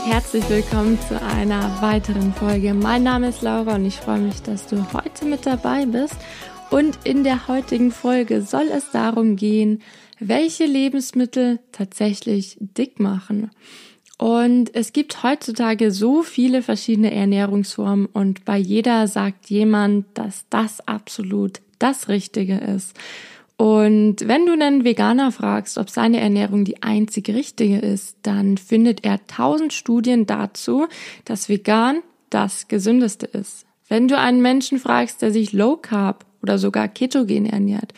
[0.00, 2.72] Und herzlich willkommen zu einer weiteren Folge.
[2.72, 6.16] Mein Name ist Laura und ich freue mich, dass du heute mit dabei bist.
[6.70, 9.82] Und in der heutigen Folge soll es darum gehen,
[10.18, 13.50] welche Lebensmittel tatsächlich dick machen.
[14.16, 20.86] Und es gibt heutzutage so viele verschiedene Ernährungsformen und bei jeder sagt jemand, dass das
[20.86, 22.96] absolut das Richtige ist.
[23.60, 29.04] Und wenn du einen Veganer fragst, ob seine Ernährung die einzige richtige ist, dann findet
[29.04, 30.86] er tausend Studien dazu,
[31.26, 33.66] dass vegan das gesündeste ist.
[33.86, 37.92] Wenn du einen Menschen fragst, der sich Low Carb oder sogar ketogen ernährt,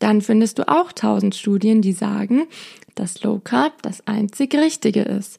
[0.00, 2.48] dann findest du auch tausend Studien, die sagen,
[2.96, 5.38] dass Low Carb das einzig Richtige ist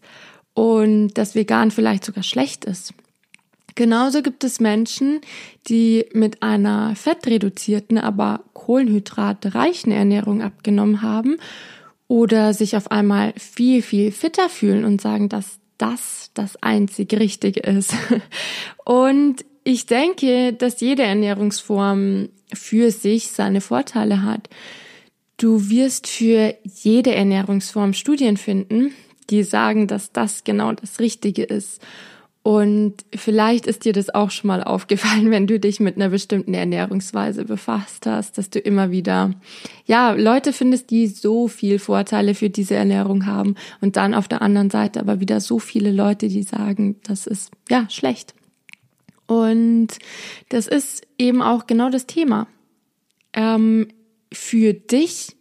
[0.54, 2.94] und dass vegan vielleicht sogar schlecht ist.
[3.78, 5.22] Genauso gibt es Menschen,
[5.68, 11.38] die mit einer fettreduzierten, aber kohlenhydratreichen Ernährung abgenommen haben
[12.08, 17.60] oder sich auf einmal viel, viel fitter fühlen und sagen, dass das das einzig Richtige
[17.60, 17.94] ist.
[18.84, 24.50] Und ich denke, dass jede Ernährungsform für sich seine Vorteile hat.
[25.38, 28.96] Du wirst für jede Ernährungsform Studien finden,
[29.30, 31.80] die sagen, dass das genau das Richtige ist.
[32.48, 36.54] Und vielleicht ist dir das auch schon mal aufgefallen, wenn du dich mit einer bestimmten
[36.54, 39.34] Ernährungsweise befasst hast, dass du immer wieder,
[39.86, 44.42] ja, Leute findest, die so viel Vorteile für diese Ernährung haben und dann auf der
[44.42, 48.34] anderen Seite aber wieder so viele Leute, die sagen, das ist, ja, schlecht.
[49.26, 49.90] Und
[50.48, 52.48] das ist eben auch genau das Thema.
[53.34, 53.90] Ähm,
[54.32, 55.36] für dich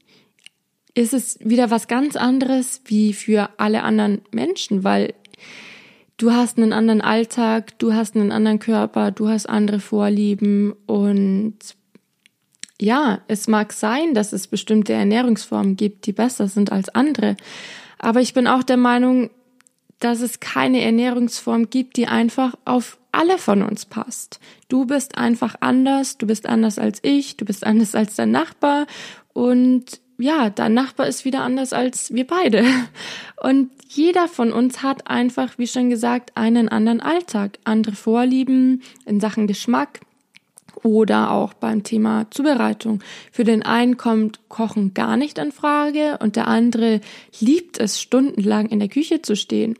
[0.96, 5.14] ist es wieder was ganz anderes wie für alle anderen Menschen, weil
[6.16, 11.56] du hast einen anderen Alltag, du hast einen anderen Körper, du hast andere Vorlieben und
[12.80, 17.36] ja, es mag sein, dass es bestimmte Ernährungsformen gibt, die besser sind als andere.
[17.98, 19.30] Aber ich bin auch der Meinung,
[19.98, 24.40] dass es keine Ernährungsform gibt, die einfach auf alle von uns passt.
[24.68, 28.86] Du bist einfach anders, du bist anders als ich, du bist anders als dein Nachbar
[29.32, 32.64] und ja, dein Nachbar ist wieder anders als wir beide.
[33.46, 39.20] Und jeder von uns hat einfach, wie schon gesagt, einen anderen Alltag, andere Vorlieben in
[39.20, 40.00] Sachen Geschmack
[40.82, 43.04] oder auch beim Thema Zubereitung.
[43.30, 47.00] Für den einen kommt Kochen gar nicht in Frage und der andere
[47.38, 49.78] liebt es, stundenlang in der Küche zu stehen.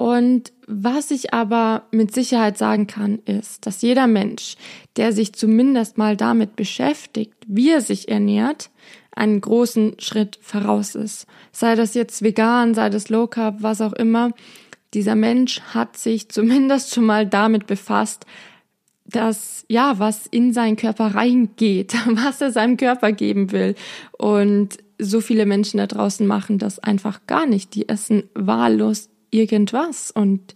[0.00, 4.56] Und was ich aber mit Sicherheit sagen kann, ist, dass jeder Mensch,
[4.96, 8.70] der sich zumindest mal damit beschäftigt, wie er sich ernährt,
[9.14, 11.26] einen großen Schritt voraus ist.
[11.52, 14.30] Sei das jetzt vegan, sei das Low Carb, was auch immer.
[14.94, 18.24] Dieser Mensch hat sich zumindest schon mal damit befasst,
[19.04, 23.74] dass, ja, was in seinen Körper reingeht, was er seinem Körper geben will.
[24.16, 27.74] Und so viele Menschen da draußen machen das einfach gar nicht.
[27.74, 30.10] Die essen wahllos irgendwas.
[30.10, 30.54] Und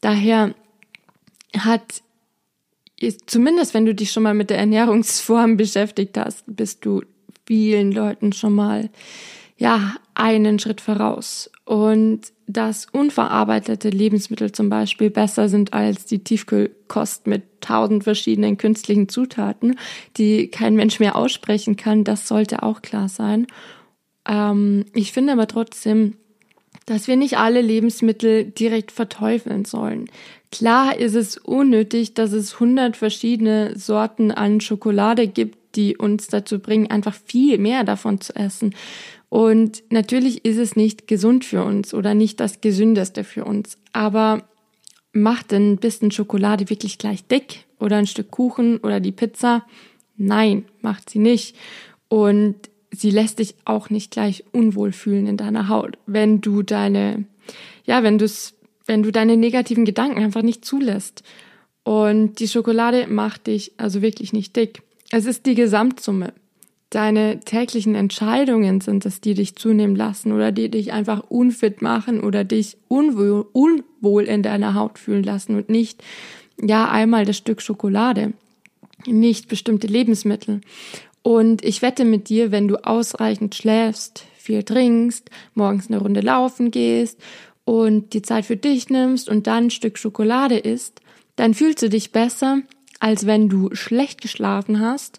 [0.00, 0.54] daher
[1.56, 2.02] hat
[3.26, 7.02] zumindest wenn du dich schon mal mit der Ernährungsform beschäftigt hast, bist du
[7.46, 8.90] vielen Leuten schon mal,
[9.58, 11.50] ja, einen Schritt voraus.
[11.64, 19.08] Und dass unverarbeitete Lebensmittel zum Beispiel besser sind als die Tiefkühlkost mit tausend verschiedenen künstlichen
[19.08, 19.78] Zutaten,
[20.16, 23.46] die kein Mensch mehr aussprechen kann, das sollte auch klar sein.
[24.28, 26.16] Ähm, ich finde aber trotzdem,
[26.86, 30.08] dass wir nicht alle Lebensmittel direkt verteufeln sollen.
[30.52, 36.60] Klar ist es unnötig, dass es hundert verschiedene Sorten an Schokolade gibt, die uns dazu
[36.60, 38.74] bringen, einfach viel mehr davon zu essen.
[39.28, 43.76] Und natürlich ist es nicht gesund für uns oder nicht das Gesündeste für uns.
[43.92, 44.44] Aber
[45.12, 49.66] macht ein bisschen Schokolade wirklich gleich dick oder ein Stück Kuchen oder die Pizza?
[50.16, 51.56] Nein, macht sie nicht.
[52.08, 52.54] Und
[52.90, 57.24] sie lässt dich auch nicht gleich unwohl fühlen in deiner Haut, wenn du deine,
[57.84, 58.28] ja, wenn du
[58.86, 61.22] wenn du deine negativen Gedanken einfach nicht zulässt.
[61.82, 64.82] Und die Schokolade macht dich also wirklich nicht dick.
[65.10, 66.32] Es ist die Gesamtsumme.
[66.90, 72.20] Deine täglichen Entscheidungen sind es, die dich zunehmen lassen oder die dich einfach unfit machen
[72.20, 76.02] oder dich unwohl, unwohl in deiner Haut fühlen lassen und nicht,
[76.60, 78.32] ja, einmal das Stück Schokolade,
[79.04, 80.60] nicht bestimmte Lebensmittel.
[81.26, 86.70] Und ich wette mit dir, wenn du ausreichend schläfst, viel trinkst, morgens eine Runde laufen
[86.70, 87.18] gehst
[87.64, 91.00] und die Zeit für dich nimmst und dann ein Stück Schokolade isst,
[91.34, 92.60] dann fühlst du dich besser,
[93.00, 95.18] als wenn du schlecht geschlafen hast,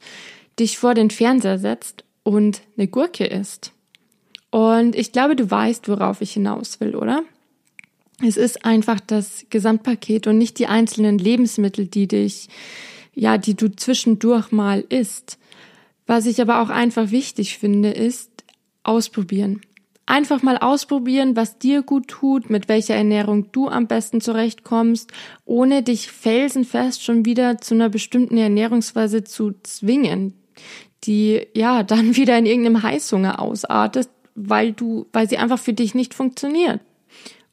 [0.57, 3.73] dich vor den Fernseher setzt und eine Gurke isst.
[4.49, 7.23] Und ich glaube, du weißt, worauf ich hinaus will, oder?
[8.25, 12.47] Es ist einfach das Gesamtpaket und nicht die einzelnen Lebensmittel, die dich,
[13.13, 15.37] ja, die du zwischendurch mal isst.
[16.07, 18.31] Was ich aber auch einfach wichtig finde, ist
[18.83, 19.61] ausprobieren.
[20.05, 25.11] Einfach mal ausprobieren, was dir gut tut, mit welcher Ernährung du am besten zurechtkommst,
[25.43, 30.33] ohne dich felsenfest schon wieder zu einer bestimmten Ernährungsweise zu zwingen,
[31.03, 35.93] die ja dann wieder in irgendeinem Heißhunger ausartet, weil du, weil sie einfach für dich
[35.93, 36.79] nicht funktioniert.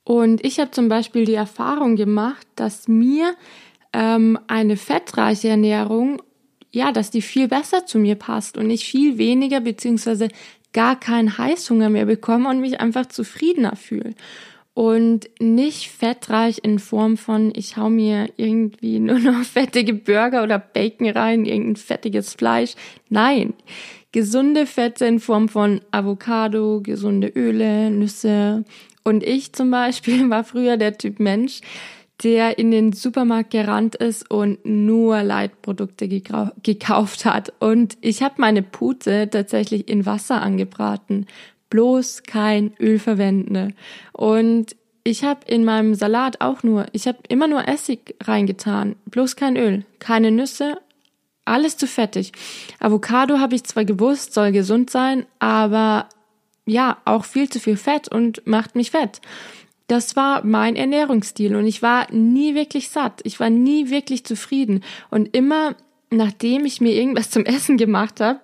[0.04, 3.34] Und ich habe zum Beispiel die Erfahrung gemacht, dass mir
[3.92, 6.22] ähm, eine fettreiche Ernährung,
[6.74, 10.28] ja, dass die viel besser zu mir passt und ich viel weniger beziehungsweise
[10.72, 14.14] gar keinen Heißhunger mehr bekomme und mich einfach zufriedener fühle.
[14.74, 20.58] Und nicht fettreich in Form von, ich hau mir irgendwie nur noch fettige Burger oder
[20.58, 22.74] Bacon rein, irgendein fettiges Fleisch.
[23.08, 23.54] Nein,
[24.10, 28.64] gesunde Fette in Form von Avocado, gesunde Öle, Nüsse.
[29.04, 31.60] Und ich zum Beispiel war früher der Typ Mensch,
[32.22, 37.52] der in den Supermarkt gerannt ist und nur Leitprodukte gekauft hat.
[37.58, 41.26] Und ich habe meine Pute tatsächlich in Wasser angebraten.
[41.70, 43.74] Bloß kein Öl verwenden.
[44.12, 48.94] Und ich habe in meinem Salat auch nur, ich habe immer nur Essig reingetan.
[49.06, 49.84] Bloß kein Öl.
[49.98, 50.78] Keine Nüsse.
[51.44, 52.32] Alles zu fettig.
[52.78, 56.08] Avocado habe ich zwar gewusst, soll gesund sein, aber
[56.64, 59.20] ja, auch viel zu viel Fett und macht mich fett
[59.94, 63.20] das war mein Ernährungsstil und ich war nie wirklich satt.
[63.22, 64.82] Ich war nie wirklich zufrieden.
[65.08, 65.76] Und immer
[66.10, 68.40] nachdem ich mir irgendwas zum Essen gemacht habe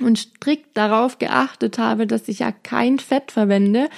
[0.00, 3.88] und strikt darauf geachtet habe, dass ich ja kein Fett verwende,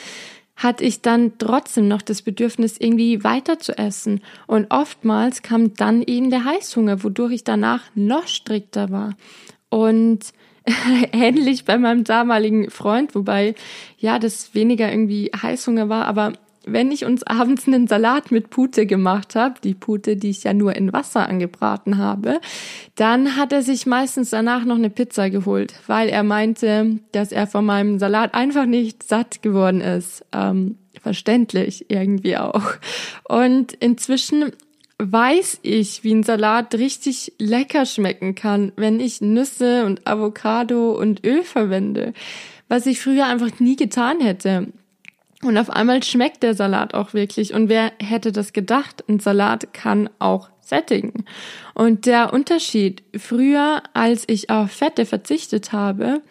[0.55, 4.21] hatte ich dann trotzdem noch das Bedürfnis, irgendwie weiter zu essen.
[4.47, 9.17] Und oftmals kam dann eben der Heißhunger, wodurch ich danach noch strikter war.
[9.71, 10.33] Und
[11.13, 13.55] ähnlich bei meinem damaligen Freund, wobei
[13.99, 16.33] ja das weniger irgendwie Heißhunger war, aber
[16.67, 20.53] wenn ich uns abends einen Salat mit Pute gemacht habe, die Pute, die ich ja
[20.53, 22.41] nur in Wasser angebraten habe,
[22.97, 27.47] dann hat er sich meistens danach noch eine Pizza geholt, weil er meinte, dass er
[27.47, 30.25] von meinem Salat einfach nicht satt geworden ist.
[30.33, 32.63] Ähm, verständlich irgendwie auch.
[33.29, 34.51] Und inzwischen
[34.99, 41.25] weiß ich, wie ein Salat richtig lecker schmecken kann, wenn ich Nüsse und Avocado und
[41.25, 42.13] Öl verwende,
[42.69, 44.69] was ich früher einfach nie getan hätte.
[45.43, 47.53] Und auf einmal schmeckt der Salat auch wirklich.
[47.53, 49.05] Und wer hätte das gedacht?
[49.09, 51.25] Ein Salat kann auch sättigen.
[51.75, 56.23] Und der Unterschied, früher, als ich auf Fette verzichtet habe,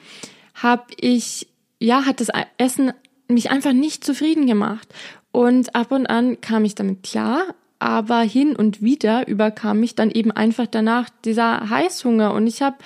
[0.56, 1.48] habe ich,
[1.80, 2.92] ja, hat das Essen
[3.28, 4.88] mich einfach nicht zufrieden gemacht.
[5.32, 7.44] Und ab und an kam ich damit klar,
[7.80, 12.34] aber hin und wieder überkam mich dann eben einfach danach dieser Heißhunger.
[12.34, 12.78] Und ich habe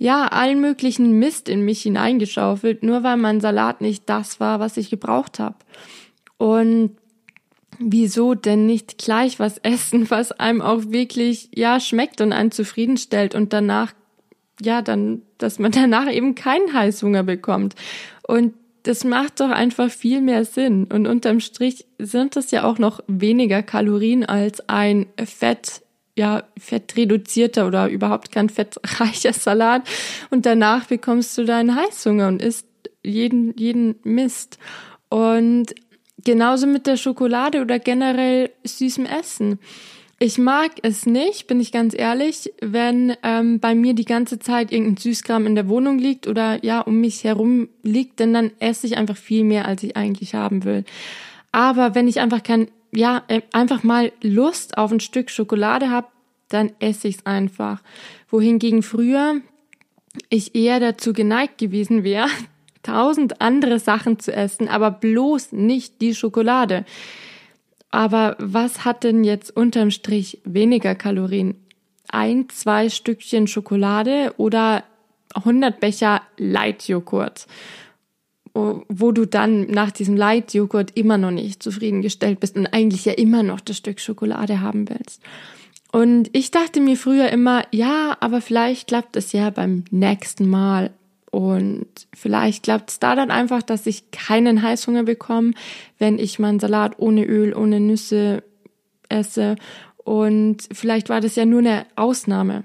[0.00, 4.78] ja, allen möglichen Mist in mich hineingeschaufelt, nur weil mein Salat nicht das war, was
[4.78, 5.56] ich gebraucht habe.
[6.38, 6.96] Und
[7.78, 13.34] wieso denn nicht gleich was essen, was einem auch wirklich, ja, schmeckt und einen zufriedenstellt
[13.34, 13.92] und danach,
[14.62, 17.74] ja, dann, dass man danach eben keinen Heißhunger bekommt.
[18.26, 18.54] Und
[18.84, 20.84] das macht doch einfach viel mehr Sinn.
[20.86, 25.82] Und unterm Strich sind das ja auch noch weniger Kalorien als ein Fett
[26.20, 29.88] ja, fettreduzierter oder überhaupt kein fettreicher Salat
[30.28, 32.66] und danach bekommst du deinen Heißhunger und isst
[33.02, 34.58] jeden, jeden Mist.
[35.08, 35.74] Und
[36.22, 39.58] genauso mit der Schokolade oder generell süßem Essen.
[40.18, 44.70] Ich mag es nicht, bin ich ganz ehrlich, wenn ähm, bei mir die ganze Zeit
[44.70, 48.86] irgendein Süßkram in der Wohnung liegt oder ja um mich herum liegt, denn dann esse
[48.86, 50.84] ich einfach viel mehr, als ich eigentlich haben will.
[51.52, 56.08] Aber wenn ich einfach kein ja, äh, einfach mal Lust auf ein Stück Schokolade habe,
[56.50, 57.82] dann esse ich es einfach.
[58.28, 59.40] Wohingegen früher
[60.28, 62.28] ich eher dazu geneigt gewesen wäre,
[62.82, 66.84] tausend andere Sachen zu essen, aber bloß nicht die Schokolade.
[67.90, 71.56] Aber was hat denn jetzt unterm Strich weniger Kalorien?
[72.08, 74.84] Ein, zwei Stückchen Schokolade oder
[75.34, 77.46] 100 Becher Leitjoghurt?
[78.52, 83.42] wo du dann nach diesem Leitjoghurt immer noch nicht zufriedengestellt bist und eigentlich ja immer
[83.42, 85.22] noch das Stück Schokolade haben willst.
[85.92, 90.90] Und ich dachte mir früher immer, ja, aber vielleicht klappt es ja beim nächsten Mal.
[91.30, 95.52] Und vielleicht klappt es da dann einfach, dass ich keinen Heißhunger bekomme,
[95.98, 98.42] wenn ich meinen Salat ohne Öl, ohne Nüsse
[99.08, 99.56] esse.
[99.96, 102.64] Und vielleicht war das ja nur eine Ausnahme.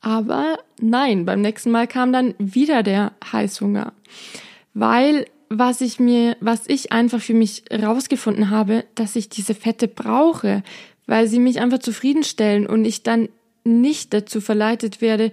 [0.00, 3.92] Aber nein, beim nächsten Mal kam dann wieder der Heißhunger
[4.78, 9.88] weil was ich mir, was ich einfach für mich rausgefunden habe, dass ich diese Fette
[9.88, 10.62] brauche,
[11.08, 13.28] weil sie mich einfach zufriedenstellen und ich dann
[13.64, 15.32] nicht dazu verleitet werde,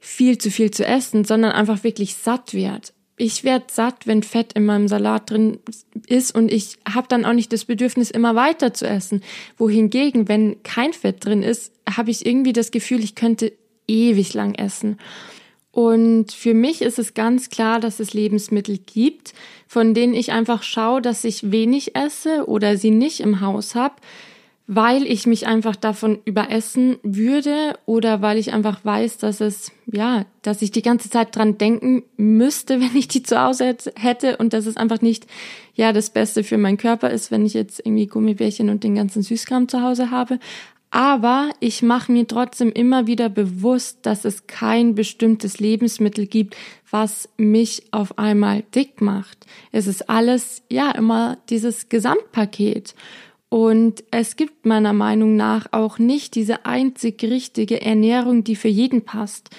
[0.00, 2.88] viel zu viel zu essen, sondern einfach wirklich satt werde.
[3.16, 5.60] Ich werde satt, wenn Fett in meinem Salat drin
[6.08, 9.22] ist und ich habe dann auch nicht das Bedürfnis, immer weiter zu essen.
[9.56, 13.52] Wohingegen, wenn kein Fett drin ist, habe ich irgendwie das Gefühl, ich könnte
[13.86, 14.98] ewig lang essen.
[15.70, 19.34] Und für mich ist es ganz klar, dass es Lebensmittel gibt,
[19.68, 23.94] von denen ich einfach schaue, dass ich wenig esse oder sie nicht im Haus habe,
[24.66, 30.24] weil ich mich einfach davon überessen würde oder weil ich einfach weiß, dass es, ja,
[30.40, 34.52] dass ich die ganze Zeit dran denken müsste, wenn ich die zu Hause hätte und
[34.52, 35.26] dass es einfach nicht,
[35.74, 39.22] ja, das Beste für meinen Körper ist, wenn ich jetzt irgendwie Gummibärchen und den ganzen
[39.22, 40.38] Süßkram zu Hause habe.
[40.90, 46.56] Aber ich mache mir trotzdem immer wieder bewusst, dass es kein bestimmtes Lebensmittel gibt,
[46.88, 49.44] was mich auf einmal dick macht.
[49.72, 52.94] Es ist alles, ja, immer dieses Gesamtpaket.
[53.54, 59.04] Und es gibt meiner Meinung nach auch nicht diese einzig richtige Ernährung, die für jeden
[59.04, 59.50] passt.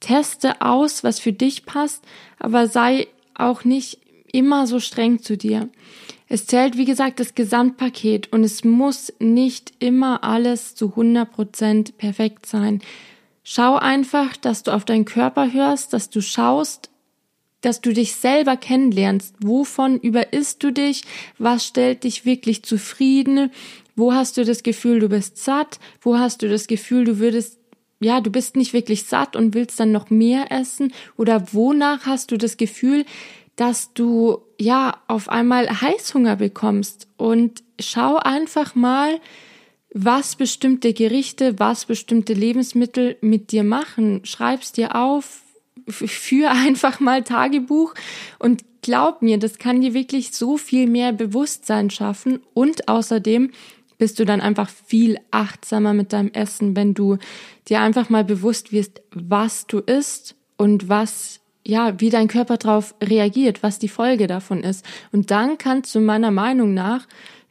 [0.00, 2.04] Teste aus, was für dich passt,
[2.40, 4.00] aber sei auch nicht
[4.32, 5.68] immer so streng zu dir.
[6.26, 11.96] Es zählt, wie gesagt, das Gesamtpaket und es muss nicht immer alles zu 100 Prozent
[11.96, 12.82] perfekt sein.
[13.44, 16.90] Schau einfach, dass du auf deinen Körper hörst, dass du schaust,
[17.60, 19.34] dass du dich selber kennenlernst.
[19.40, 21.02] Wovon überisst du dich?
[21.38, 23.50] Was stellt dich wirklich zufrieden?
[23.96, 25.80] Wo hast du das Gefühl, du bist satt?
[26.00, 27.58] Wo hast du das Gefühl, du würdest
[28.00, 30.92] ja, du bist nicht wirklich satt und willst dann noch mehr essen?
[31.16, 33.04] Oder wonach hast du das Gefühl,
[33.56, 39.20] dass du ja auf einmal Heißhunger bekommst und schau einfach mal,
[39.92, 44.20] was bestimmte Gerichte, was bestimmte Lebensmittel mit dir machen.
[44.24, 45.42] Schreib's dir auf,
[45.88, 47.94] für einfach mal Tagebuch
[48.38, 53.50] und glaub mir, das kann dir wirklich so viel mehr Bewusstsein schaffen und außerdem
[53.98, 57.18] bist du dann einfach viel achtsamer mit deinem Essen, wenn du
[57.68, 62.94] dir einfach mal bewusst wirst, was du isst und was ja, wie dein Körper darauf
[63.02, 64.86] reagiert, was die Folge davon ist.
[65.12, 67.06] Und dann kannst du meiner Meinung nach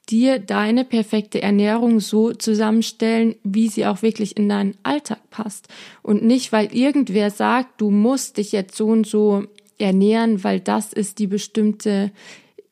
[0.10, 5.68] dir deine perfekte Ernährung so zusammenstellen, wie sie auch wirklich in deinen Alltag passt.
[6.02, 9.44] Und nicht, weil irgendwer sagt, du musst dich jetzt so und so
[9.78, 12.12] ernähren, weil das ist die bestimmte,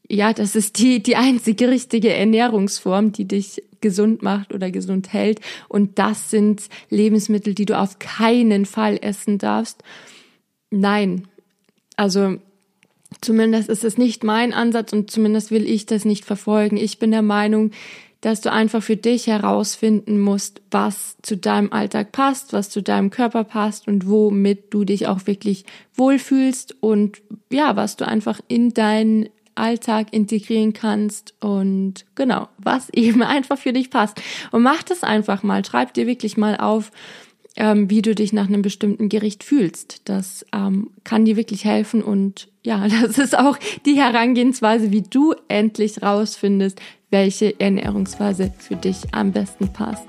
[0.10, 5.42] ja, das ist die, die einzige richtige Ernährungsform, die dich gesund macht oder gesund hält.
[5.68, 9.84] Und das sind Lebensmittel, die du auf keinen Fall essen darfst.
[10.72, 11.28] Nein,
[11.96, 12.38] also
[13.22, 16.78] zumindest ist es nicht mein Ansatz und zumindest will ich das nicht verfolgen.
[16.78, 17.72] Ich bin der Meinung,
[18.22, 23.12] dass du einfach für dich herausfinden musst, was zu deinem Alltag passt, was zu deinem
[23.12, 28.74] Körper passt und womit du dich auch wirklich wohlfühlst und ja, was du einfach in
[28.74, 34.22] deinen Alltag integrieren kannst und genau, was eben einfach für dich passt.
[34.52, 36.92] Und mach das einfach mal, schreib dir wirklich mal auf,
[37.56, 40.02] ähm, wie du dich nach einem bestimmten Gericht fühlst.
[40.06, 45.34] Das ähm, kann dir wirklich helfen und ja, das ist auch die Herangehensweise, wie du
[45.48, 46.82] endlich rausfindest,
[47.12, 50.06] welche Ernährungsweise für dich am besten passt.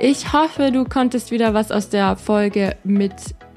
[0.00, 3.12] Ich hoffe, du konntest wieder was aus der Folge mit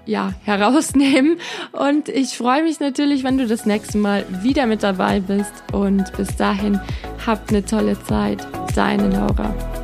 [0.06, 1.38] ja, herausnehmen.
[1.72, 5.54] Und ich freue mich natürlich, wenn du das nächste Mal wieder mit dabei bist.
[5.72, 6.80] Und bis dahin,
[7.26, 8.46] habt eine tolle Zeit.
[8.76, 9.81] Deine Laura.